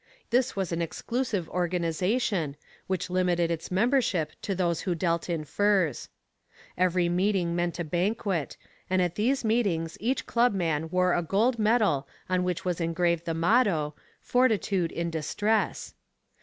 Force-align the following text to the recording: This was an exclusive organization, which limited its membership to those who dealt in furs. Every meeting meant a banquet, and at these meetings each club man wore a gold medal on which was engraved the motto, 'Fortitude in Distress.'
This 0.31 0.55
was 0.55 0.71
an 0.71 0.81
exclusive 0.81 1.47
organization, 1.49 2.55
which 2.87 3.11
limited 3.11 3.51
its 3.51 3.69
membership 3.69 4.31
to 4.41 4.55
those 4.55 4.81
who 4.81 4.95
dealt 4.95 5.29
in 5.29 5.43
furs. 5.45 6.09
Every 6.75 7.07
meeting 7.07 7.55
meant 7.55 7.77
a 7.77 7.83
banquet, 7.83 8.57
and 8.89 8.99
at 8.99 9.13
these 9.13 9.45
meetings 9.45 9.97
each 9.99 10.25
club 10.25 10.55
man 10.55 10.89
wore 10.89 11.13
a 11.13 11.21
gold 11.21 11.59
medal 11.59 12.07
on 12.27 12.43
which 12.43 12.65
was 12.65 12.81
engraved 12.81 13.25
the 13.25 13.35
motto, 13.35 13.93
'Fortitude 14.21 14.91
in 14.91 15.11
Distress.' 15.11 15.93